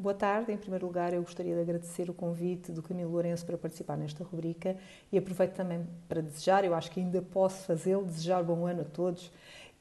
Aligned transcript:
Boa 0.00 0.14
tarde. 0.14 0.52
Em 0.52 0.56
primeiro 0.56 0.86
lugar, 0.86 1.12
eu 1.12 1.20
gostaria 1.22 1.56
de 1.56 1.60
agradecer 1.60 2.08
o 2.08 2.14
convite 2.14 2.70
do 2.70 2.80
Camilo 2.80 3.10
Lourenço 3.10 3.44
para 3.44 3.58
participar 3.58 3.96
nesta 3.96 4.22
rubrica 4.22 4.76
e 5.10 5.18
aproveito 5.18 5.54
também 5.54 5.84
para 6.08 6.22
desejar, 6.22 6.64
eu 6.64 6.72
acho 6.72 6.88
que 6.88 7.00
ainda 7.00 7.20
posso 7.20 7.64
fazê-lo, 7.64 8.04
desejar 8.04 8.44
bom 8.44 8.64
ano 8.64 8.82
a 8.82 8.84
todos. 8.84 9.28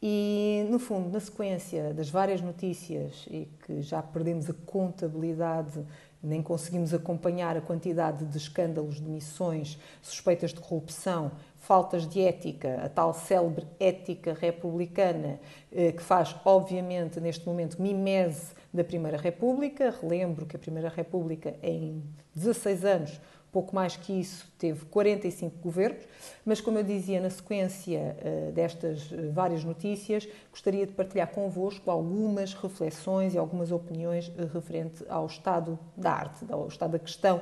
E, 0.01 0.65
no 0.71 0.79
fundo, 0.79 1.11
na 1.11 1.19
sequência 1.19 1.93
das 1.93 2.09
várias 2.09 2.41
notícias 2.41 3.27
e 3.29 3.47
que 3.63 3.83
já 3.83 4.01
perdemos 4.01 4.49
a 4.49 4.53
contabilidade, 4.65 5.85
nem 6.21 6.41
conseguimos 6.41 6.95
acompanhar 6.95 7.55
a 7.55 7.61
quantidade 7.61 8.25
de 8.25 8.37
escândalos, 8.37 8.95
de 8.95 9.07
missões, 9.07 9.79
suspeitas 10.01 10.51
de 10.51 10.59
corrupção, 10.59 11.31
faltas 11.57 12.07
de 12.07 12.21
ética, 12.21 12.81
a 12.83 12.89
tal 12.89 13.13
célebre 13.13 13.67
ética 13.79 14.33
republicana, 14.33 15.39
eh, 15.71 15.91
que 15.91 16.01
faz, 16.01 16.35
obviamente, 16.43 17.19
neste 17.19 17.45
momento, 17.45 17.79
mimese 17.79 18.57
da 18.77 18.83
Primeira 18.83 19.17
República. 19.17 19.93
Relembro 20.01 20.45
que 20.45 20.55
a 20.55 20.59
Primeira 20.59 20.89
República, 20.89 21.55
em 21.61 22.03
16 22.35 22.85
anos, 22.85 23.19
pouco 23.51 23.75
mais 23.75 23.97
que 23.97 24.13
isso, 24.13 24.47
teve 24.57 24.85
45 24.85 25.57
governos, 25.57 26.05
mas 26.45 26.61
como 26.61 26.77
eu 26.77 26.83
dizia 26.83 27.19
na 27.19 27.29
sequência 27.29 28.15
uh, 28.19 28.51
destas 28.51 29.11
uh, 29.11 29.31
várias 29.31 29.63
notícias, 29.63 30.27
gostaria 30.51 30.85
de 30.85 30.93
partilhar 30.93 31.27
convosco 31.29 31.89
algumas 31.89 32.53
reflexões 32.53 33.33
e 33.33 33.37
algumas 33.37 33.71
opiniões 33.71 34.27
uh, 34.27 34.47
referente 34.53 35.03
ao 35.09 35.25
estado 35.25 35.79
da 35.95 36.11
arte, 36.11 36.45
ao 36.49 36.67
estado 36.67 36.91
da 36.91 36.99
questão 36.99 37.41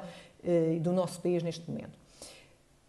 do 0.80 0.94
nosso 0.94 1.20
país 1.22 1.42
neste 1.42 1.68
momento. 1.68 2.05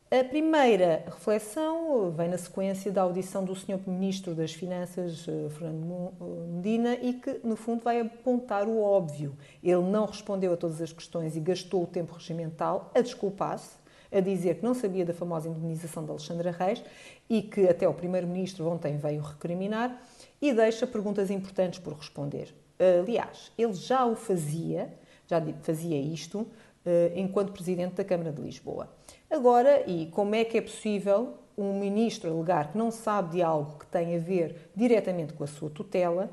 A 0.08 0.22
primeira 0.22 1.02
reflexão 1.04 2.12
vem 2.12 2.28
na 2.28 2.38
sequência 2.38 2.92
da 2.92 3.02
audição 3.02 3.44
do 3.44 3.56
Sr. 3.56 3.80
Ministro 3.88 4.36
das 4.36 4.52
Finanças, 4.52 5.26
eh, 5.26 5.48
Fernando 5.50 6.12
eh, 6.20 6.46
Medina, 6.46 6.94
e 6.94 7.14
que, 7.14 7.40
no 7.42 7.56
fundo, 7.56 7.82
vai 7.82 7.98
apontar 7.98 8.68
o 8.68 8.80
óbvio. 8.80 9.36
Ele 9.64 9.82
não 9.82 10.06
respondeu 10.06 10.52
a 10.52 10.56
todas 10.56 10.80
as 10.80 10.92
questões 10.92 11.34
e 11.34 11.40
gastou 11.40 11.82
o 11.82 11.86
tempo 11.88 12.14
regimental 12.14 12.92
a 12.94 13.00
desculpar-se, 13.00 13.78
a 14.12 14.20
dizer 14.20 14.58
que 14.58 14.64
não 14.64 14.74
sabia 14.74 15.04
da 15.04 15.12
famosa 15.12 15.48
indemnização 15.48 16.04
de 16.04 16.10
Alexandra 16.12 16.52
Reis 16.52 16.84
e 17.28 17.42
que 17.42 17.68
até 17.68 17.88
o 17.88 17.92
Primeiro-Ministro 17.92 18.64
ontem 18.68 18.96
veio 18.96 19.20
recriminar 19.20 20.00
e 20.40 20.52
deixa 20.52 20.86
perguntas 20.86 21.32
importantes 21.32 21.80
por 21.80 21.94
responder. 21.94 22.54
Aliás, 22.78 23.50
ele 23.58 23.74
já 23.74 24.06
o 24.06 24.14
fazia, 24.14 24.88
já 25.26 25.42
fazia 25.62 26.00
isto, 26.00 26.46
eh, 26.86 27.12
enquanto 27.16 27.50
Presidente 27.50 27.94
da 27.94 28.04
Câmara 28.04 28.30
de 28.30 28.40
Lisboa. 28.40 28.88
Agora, 29.30 29.82
e 29.88 30.06
como 30.06 30.34
é 30.34 30.44
que 30.44 30.58
é 30.58 30.60
possível 30.60 31.34
um 31.58 31.78
ministro 31.78 32.30
alegar 32.30 32.72
que 32.72 32.78
não 32.78 32.90
sabe 32.90 33.32
de 33.32 33.42
algo 33.42 33.78
que 33.78 33.86
tem 33.86 34.14
a 34.14 34.18
ver 34.18 34.70
diretamente 34.74 35.32
com 35.32 35.42
a 35.42 35.46
sua 35.46 35.70
tutela? 35.70 36.30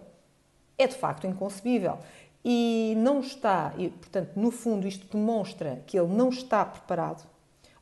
É 0.78 0.88
de 0.88 0.96
facto 0.96 1.26
inconcebível. 1.26 1.98
E 2.46 2.94
não 2.98 3.22
está, 3.22 3.74
e, 3.78 3.90
portanto, 3.90 4.32
no 4.36 4.52
fundo, 4.52 4.88
isto 4.88 5.08
demonstra 5.16 5.82
que 5.88 5.98
ele 5.98 6.14
não 6.14 6.30
está 6.30 6.64
preparado. 6.66 7.26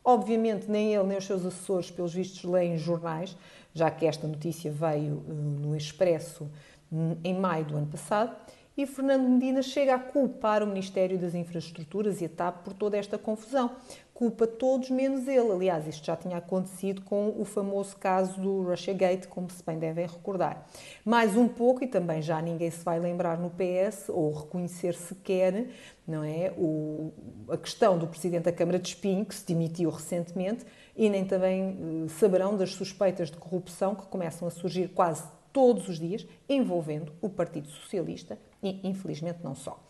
Obviamente, 0.03 0.69
nem 0.69 0.93
ele 0.93 1.07
nem 1.07 1.17
os 1.17 1.25
seus 1.25 1.45
assessores, 1.45 1.91
pelos 1.91 2.13
vistos, 2.13 2.43
leem 2.43 2.77
jornais, 2.77 3.35
já 3.73 3.89
que 3.89 4.05
esta 4.05 4.27
notícia 4.27 4.71
veio 4.71 5.15
uh, 5.15 5.33
no 5.33 5.75
Expresso 5.75 6.49
um, 6.91 7.17
em 7.23 7.33
maio 7.33 7.65
do 7.65 7.77
ano 7.77 7.87
passado 7.87 8.35
e 8.81 8.87
Fernando 8.87 9.27
Medina 9.29 9.61
chega 9.61 9.93
a 9.93 9.99
culpar 9.99 10.63
o 10.63 10.67
Ministério 10.67 11.17
das 11.17 11.35
Infraestruturas 11.35 12.19
e 12.19 12.25
a 12.25 12.29
TAP 12.29 12.63
por 12.63 12.73
toda 12.73 12.97
esta 12.97 13.17
confusão. 13.17 13.71
Culpa 14.11 14.47
todos 14.47 14.89
menos 14.89 15.27
ele. 15.27 15.51
Aliás, 15.51 15.87
isto 15.87 16.05
já 16.05 16.15
tinha 16.15 16.37
acontecido 16.37 17.01
com 17.01 17.33
o 17.37 17.45
famoso 17.45 17.95
caso 17.97 18.39
do 18.39 18.63
Russiagate, 18.63 19.27
como 19.27 19.49
se 19.49 19.63
bem 19.63 19.77
devem 19.77 20.05
recordar. 20.07 20.67
Mais 21.05 21.35
um 21.35 21.47
pouco, 21.47 21.83
e 21.83 21.87
também 21.87 22.21
já 22.21 22.41
ninguém 22.41 22.69
se 22.69 22.83
vai 22.83 22.99
lembrar 22.99 23.37
no 23.37 23.51
PS 23.51 24.09
ou 24.09 24.31
reconhecer 24.31 24.93
sequer 24.93 25.67
não 26.07 26.23
é, 26.23 26.51
o, 26.57 27.13
a 27.49 27.57
questão 27.57 27.97
do 27.97 28.05
Presidente 28.05 28.43
da 28.43 28.51
Câmara 28.51 28.79
de 28.79 28.89
Espinho, 28.89 29.23
que 29.25 29.33
se 29.33 29.45
demitiu 29.45 29.89
recentemente, 29.89 30.65
e 30.95 31.09
nem 31.09 31.23
também 31.23 32.05
eh, 32.05 32.09
saberão 32.09 32.57
das 32.57 32.73
suspeitas 32.73 33.31
de 33.31 33.37
corrupção 33.37 33.95
que 33.95 34.05
começam 34.07 34.47
a 34.47 34.51
surgir 34.51 34.89
quase 34.89 35.23
todos 35.51 35.87
os 35.87 35.99
dias, 35.99 36.25
envolvendo 36.47 37.13
o 37.21 37.29
Partido 37.29 37.67
Socialista 37.69 38.37
e, 38.61 38.79
infelizmente, 38.87 39.39
não 39.43 39.55
só. 39.55 39.81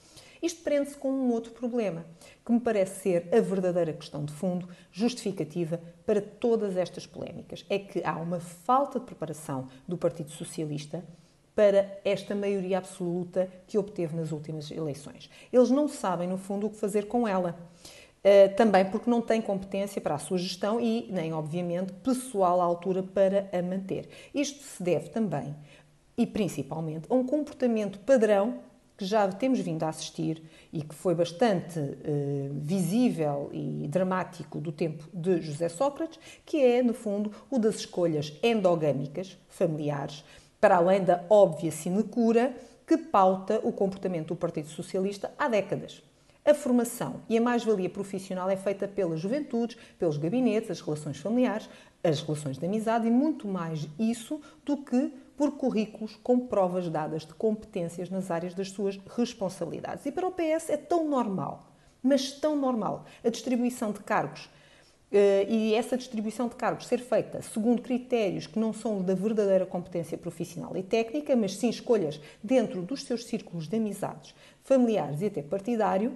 Isto 0.42 0.64
prende-se 0.64 0.98
com 0.98 1.12
um 1.12 1.32
outro 1.32 1.52
problema, 1.52 2.04
que 2.44 2.52
me 2.52 2.60
parece 2.60 3.02
ser 3.02 3.30
a 3.32 3.40
verdadeira 3.40 3.94
questão 3.94 4.26
de 4.26 4.34
fundo 4.34 4.68
justificativa 4.92 5.80
para 6.04 6.20
todas 6.20 6.76
estas 6.76 7.06
polémicas. 7.06 7.64
É 7.70 7.78
que 7.78 8.02
há 8.04 8.18
uma 8.18 8.40
falta 8.40 9.00
de 9.00 9.06
preparação 9.06 9.68
do 9.88 9.98
Partido 9.98 10.32
Socialista 10.32 11.06
para 11.54 12.00
esta 12.04 12.34
maioria 12.34 12.80
absoluta 12.80 13.48
que 13.68 13.78
obteve 13.78 14.16
nas 14.16 14.32
últimas 14.32 14.72
eleições. 14.72 15.30
Eles 15.54 15.70
não 15.70 15.88
sabem, 15.88 16.28
no 16.28 16.38
fundo, 16.38 16.66
o 16.66 16.70
que 16.72 16.78
fazer 16.78 17.08
com 17.08 17.28
ela. 17.28 17.56
Uh, 18.24 18.56
também 18.56 18.86
porque 18.86 19.10
não 19.10 19.20
têm 19.20 19.42
competência 19.42 20.00
para 20.00 20.14
a 20.14 20.20
sua 20.20 20.38
gestão 20.38 20.80
e 20.80 21.08
nem, 21.12 21.34
obviamente, 21.34 21.92
pessoal 21.92 22.62
à 22.62 22.64
altura 22.64 23.02
para 23.02 23.50
a 23.52 23.62
manter. 23.64 24.08
Isto 24.34 24.64
se 24.64 24.84
deve 24.84 25.10
também 25.10 25.56
e 26.16 26.28
principalmente 26.28 27.08
a 27.10 27.16
um 27.16 27.26
comportamento 27.26 27.98
padrão 28.00 28.60
que 28.96 29.06
já 29.06 29.28
temos 29.28 29.60
vindo 29.60 29.82
a 29.82 29.90
assistir 29.90 30.44
e 30.72 30.84
que 30.84 30.94
foi 30.94 31.16
bastante 31.16 31.80
uh, 31.80 32.54
visível 32.54 33.50
e 33.52 33.88
dramático 33.88 34.60
do 34.60 34.72
tempo 34.72 35.04
de 35.12 35.42
José 35.42 35.68
Sócrates, 35.70 36.20
que 36.46 36.64
é, 36.64 36.84
no 36.84 36.94
fundo, 36.94 37.32
o 37.50 37.58
das 37.58 37.78
escolhas 37.78 38.38
endogâmicas, 38.44 39.40
familiares, 39.50 40.24
para 40.60 40.76
além 40.78 41.04
da 41.04 41.26
óbvia 41.28 41.72
sinecura 41.72 42.56
que 42.86 42.96
pauta 42.96 43.60
o 43.64 43.72
comportamento 43.72 44.28
do 44.28 44.36
Partido 44.36 44.68
Socialista 44.70 45.34
há 45.40 45.48
décadas. 45.48 46.04
A 46.52 46.54
formação 46.54 47.22
e 47.30 47.38
a 47.38 47.42
mais-valia 47.42 47.90
profissional 47.90 48.50
é 48.50 48.58
feita 48.58 48.86
pelas 48.86 49.22
juventudes, 49.22 49.78
pelos 49.98 50.18
gabinetes, 50.18 50.70
as 50.70 50.82
relações 50.82 51.18
familiares, 51.18 51.70
as 52.04 52.20
relações 52.20 52.58
de 52.58 52.66
amizade 52.66 53.08
e 53.08 53.10
muito 53.10 53.48
mais 53.48 53.88
isso 53.98 54.42
do 54.66 54.76
que 54.76 55.14
por 55.38 55.52
currículos 55.52 56.20
com 56.22 56.48
provas 56.48 56.90
dadas 56.90 57.26
de 57.26 57.34
competências 57.36 58.10
nas 58.10 58.30
áreas 58.30 58.54
das 58.54 58.70
suas 58.70 59.00
responsabilidades. 59.16 60.06
E 60.06 60.12
para 60.12 60.28
o 60.28 60.32
PS 60.34 60.72
é 60.72 60.76
tão 60.76 61.08
normal, 61.08 61.72
mas 62.04 62.34
tão 62.34 62.58
normal, 62.58 63.06
a 63.24 63.30
distribuição 63.30 63.94
de 63.94 64.02
cargos 64.02 64.50
eh, 65.10 65.46
e 65.50 65.74
essa 65.74 65.98
distribuição 65.98 66.48
de 66.48 66.56
cargos 66.56 66.88
ser 66.88 67.00
feita 67.00 67.42
segundo 67.42 67.82
critérios 67.82 68.48
que 68.48 68.58
não 68.58 68.72
são 68.72 69.02
da 69.02 69.14
verdadeira 69.14 69.66
competência 69.66 70.18
profissional 70.18 70.76
e 70.78 70.84
técnica, 70.84 71.36
mas 71.36 71.56
sim 71.56 71.70
escolhas 71.70 72.20
dentro 72.42 72.82
dos 72.82 73.04
seus 73.04 73.26
círculos 73.26 73.68
de 73.68 73.76
amizades, 73.76 74.34
familiares 74.64 75.22
e 75.22 75.26
até 75.26 75.42
partidário, 75.42 76.16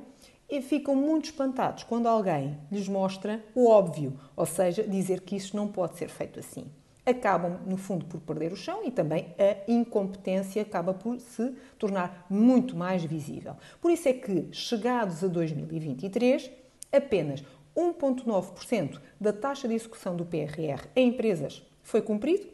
e 0.50 0.61
ficam 0.61 0.95
muito 0.95 1.25
espantados 1.25 1.83
quando 1.83 2.07
alguém 2.07 2.57
lhes 2.72 2.88
mostra 2.88 3.44
o 3.53 3.67
óbvio, 3.67 4.19
ou 4.35 4.45
seja, 4.45 4.83
dizer 4.83 5.22
que 5.22 5.35
isso 5.35 5.56
não 5.56 5.67
pode 5.67 5.97
ser 5.97 6.09
feito 6.09 6.39
assim 6.39 6.69
acabam, 7.06 7.59
no 7.66 7.78
fundo, 7.78 8.06
por 8.06 8.19
perder 8.19 8.51
o 8.51 8.56
chão 8.56 8.81
e 8.83 8.89
também 8.89 9.35
a 9.38 9.72
incompetência 9.72 10.61
acaba 10.61 10.94
por 10.94 11.19
se 11.19 11.53
tornar 11.78 12.25
muito 12.29 12.75
mais 12.75 13.03
visível. 13.03 13.56
Por 13.79 13.91
isso 13.91 14.09
é 14.09 14.13
que, 14.13 14.47
chegados 14.51 15.23
a 15.23 15.28
2023, 15.28 16.50
apenas 16.91 17.44
1,9% 17.77 19.00
da 19.19 19.31
taxa 19.31 19.67
de 19.67 19.75
execução 19.75 20.16
do 20.16 20.25
PRR 20.25 20.88
em 20.95 21.09
empresas 21.09 21.62
foi 21.83 22.01
cumprido 22.01 22.47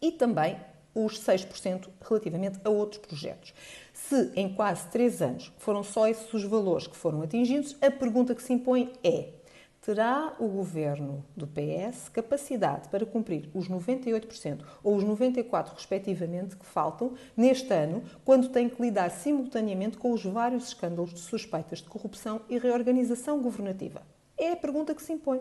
e 0.00 0.12
também 0.12 0.56
os 0.94 1.20
6% 1.20 1.88
relativamente 2.00 2.58
a 2.64 2.70
outros 2.70 3.00
projetos. 3.00 3.54
Se 3.92 4.32
em 4.34 4.52
quase 4.52 4.86
3 4.88 5.22
anos 5.22 5.52
foram 5.58 5.82
só 5.82 6.08
esses 6.08 6.32
os 6.32 6.44
valores 6.44 6.86
que 6.86 6.96
foram 6.96 7.22
atingidos, 7.22 7.76
a 7.80 7.90
pergunta 7.90 8.34
que 8.34 8.42
se 8.42 8.52
impõe 8.52 8.92
é 9.02 9.38
Terá 9.80 10.34
o 10.38 10.48
governo 10.48 11.24
do 11.34 11.46
PS 11.46 12.10
capacidade 12.10 12.88
para 12.90 13.06
cumprir 13.06 13.48
os 13.54 13.70
98% 13.70 14.60
ou 14.82 14.96
os 14.96 15.02
94% 15.02 15.72
respectivamente 15.72 16.56
que 16.56 16.66
faltam 16.66 17.14
neste 17.34 17.72
ano, 17.72 18.02
quando 18.24 18.50
tem 18.50 18.68
que 18.68 18.82
lidar 18.82 19.10
simultaneamente 19.10 19.96
com 19.96 20.12
os 20.12 20.22
vários 20.22 20.68
escândalos 20.68 21.14
de 21.14 21.20
suspeitas 21.20 21.78
de 21.78 21.88
corrupção 21.88 22.42
e 22.50 22.58
reorganização 22.58 23.40
governativa? 23.40 24.02
É 24.38 24.52
a 24.52 24.56
pergunta 24.56 24.94
que 24.94 25.02
se 25.02 25.12
impõe 25.12 25.40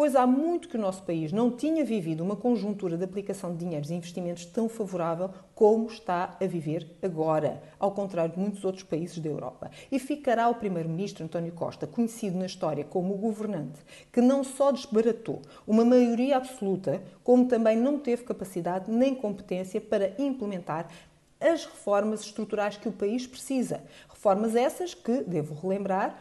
pois 0.00 0.16
há 0.16 0.26
muito 0.26 0.68
que 0.68 0.78
o 0.78 0.80
nosso 0.80 1.02
país 1.02 1.30
não 1.30 1.50
tinha 1.50 1.84
vivido 1.84 2.22
uma 2.22 2.34
conjuntura 2.34 2.96
de 2.96 3.04
aplicação 3.04 3.52
de 3.52 3.58
dinheiros 3.58 3.90
e 3.90 3.94
investimentos 3.94 4.46
tão 4.46 4.66
favorável 4.66 5.30
como 5.54 5.88
está 5.88 6.38
a 6.40 6.46
viver 6.46 6.96
agora, 7.02 7.62
ao 7.78 7.92
contrário 7.92 8.32
de 8.32 8.40
muitos 8.40 8.64
outros 8.64 8.82
países 8.82 9.18
da 9.18 9.28
Europa. 9.28 9.70
E 9.92 9.98
ficará 9.98 10.48
o 10.48 10.54
primeiro-ministro 10.54 11.24
António 11.24 11.52
Costa 11.52 11.86
conhecido 11.86 12.38
na 12.38 12.46
história 12.46 12.82
como 12.82 13.12
o 13.12 13.18
governante 13.18 13.80
que 14.10 14.22
não 14.22 14.42
só 14.42 14.72
desbaratou 14.72 15.42
uma 15.66 15.84
maioria 15.84 16.38
absoluta, 16.38 17.02
como 17.22 17.46
também 17.46 17.76
não 17.76 17.98
teve 17.98 18.24
capacidade 18.24 18.90
nem 18.90 19.14
competência 19.14 19.82
para 19.82 20.14
implementar 20.18 20.88
as 21.38 21.64
reformas 21.64 22.22
estruturais 22.22 22.76
que 22.76 22.88
o 22.88 22.92
país 22.92 23.26
precisa. 23.26 23.82
Reformas 24.08 24.54
essas 24.54 24.94
que, 24.94 25.22
devo 25.24 25.54
relembrar, 25.54 26.18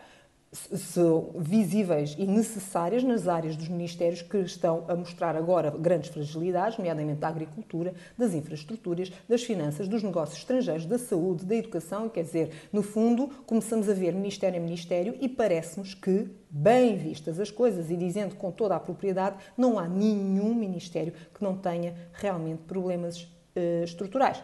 são 0.52 1.30
visíveis 1.36 2.16
e 2.18 2.26
necessárias 2.26 3.04
nas 3.04 3.28
áreas 3.28 3.56
dos 3.56 3.68
ministérios 3.68 4.22
que 4.22 4.38
estão 4.38 4.84
a 4.88 4.96
mostrar 4.96 5.36
agora 5.36 5.70
grandes 5.70 6.10
fragilidades, 6.10 6.78
nomeadamente 6.78 7.20
da 7.20 7.28
agricultura, 7.28 7.94
das 8.18 8.34
infraestruturas, 8.34 9.12
das 9.28 9.44
finanças, 9.44 9.88
dos 9.88 10.02
negócios 10.02 10.40
estrangeiros, 10.40 10.88
da 10.88 10.98
saúde, 10.98 11.46
da 11.46 11.56
educação, 11.56 12.10
quer 12.10 12.24
dizer, 12.24 12.52
no 12.74 12.82
fundo, 12.82 13.28
começamos 13.46 13.88
a 13.88 13.94
ver 13.94 14.14
ministério 14.14 14.60
a 14.60 14.64
ministério 14.64 15.16
e 15.22 15.30
parece-nos 15.30 15.94
que, 15.94 16.28
bem 16.50 16.98
vistas 16.98 17.40
as 17.40 17.52
coisas 17.52 17.92
e 17.92 17.96
dizendo 17.96 18.36
com 18.36 18.52
toda 18.52 18.76
a 18.76 18.80
propriedade, 18.80 19.38
não 19.56 19.78
há 19.78 19.88
nenhum 19.88 20.56
ministério 20.56 21.14
que 21.34 21.44
não 21.44 21.56
tenha 21.56 21.94
realmente 22.14 22.64
problemas 22.64 23.22
uh, 23.22 23.84
estruturais. 23.84 24.44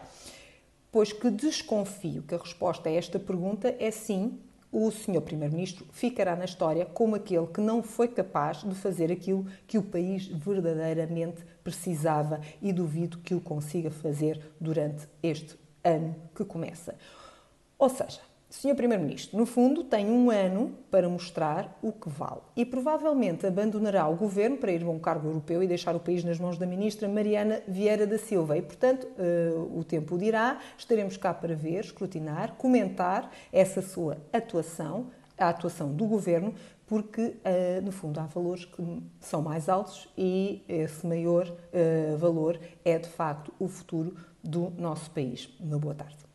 Pois 0.92 1.12
que 1.12 1.30
desconfio 1.30 2.22
que 2.22 2.34
a 2.34 2.38
resposta 2.38 2.88
a 2.88 2.92
esta 2.92 3.18
pergunta 3.18 3.74
é 3.78 3.90
sim, 3.90 4.38
o 4.78 4.90
Sr. 4.90 5.22
Primeiro-Ministro 5.22 5.86
ficará 5.90 6.36
na 6.36 6.44
história 6.44 6.84
como 6.84 7.14
aquele 7.14 7.46
que 7.46 7.62
não 7.62 7.82
foi 7.82 8.08
capaz 8.08 8.62
de 8.62 8.74
fazer 8.74 9.10
aquilo 9.10 9.46
que 9.66 9.78
o 9.78 9.82
país 9.82 10.26
verdadeiramente 10.26 11.42
precisava 11.64 12.42
e 12.60 12.74
duvido 12.74 13.16
que 13.20 13.34
o 13.34 13.40
consiga 13.40 13.90
fazer 13.90 14.38
durante 14.60 15.08
este 15.22 15.56
ano 15.82 16.14
que 16.34 16.44
começa. 16.44 16.94
Ou 17.78 17.88
seja, 17.88 18.20
Sr. 18.48 18.76
Primeiro-Ministro, 18.76 19.36
no 19.36 19.44
fundo, 19.44 19.82
tem 19.82 20.06
um 20.08 20.30
ano 20.30 20.72
para 20.88 21.08
mostrar 21.08 21.76
o 21.82 21.90
que 21.90 22.08
vale 22.08 22.40
e 22.56 22.64
provavelmente 22.64 23.44
abandonará 23.44 24.06
o 24.08 24.14
governo 24.14 24.56
para 24.56 24.70
ir 24.70 24.84
a 24.84 24.88
um 24.88 25.00
cargo 25.00 25.28
europeu 25.28 25.62
e 25.62 25.66
deixar 25.66 25.96
o 25.96 26.00
país 26.00 26.22
nas 26.22 26.38
mãos 26.38 26.56
da 26.56 26.64
Ministra 26.64 27.08
Mariana 27.08 27.60
Vieira 27.66 28.06
da 28.06 28.18
Silva. 28.18 28.56
E, 28.56 28.62
portanto, 28.62 29.08
uh, 29.18 29.78
o 29.78 29.82
tempo 29.82 30.16
dirá, 30.16 30.60
estaremos 30.78 31.16
cá 31.16 31.34
para 31.34 31.56
ver, 31.56 31.84
escrutinar, 31.84 32.54
comentar 32.54 33.32
essa 33.52 33.82
sua 33.82 34.18
atuação, 34.32 35.08
a 35.36 35.48
atuação 35.48 35.92
do 35.92 36.06
governo, 36.06 36.54
porque, 36.86 37.20
uh, 37.22 37.84
no 37.84 37.90
fundo, 37.90 38.20
há 38.20 38.26
valores 38.26 38.64
que 38.64 39.02
são 39.18 39.42
mais 39.42 39.68
altos 39.68 40.08
e 40.16 40.62
esse 40.68 41.04
maior 41.04 41.48
uh, 41.48 42.16
valor 42.16 42.60
é, 42.84 42.96
de 42.96 43.08
facto, 43.08 43.52
o 43.58 43.66
futuro 43.66 44.14
do 44.42 44.70
nosso 44.78 45.10
país. 45.10 45.48
Uma 45.60 45.78
boa 45.78 45.96
tarde. 45.96 46.25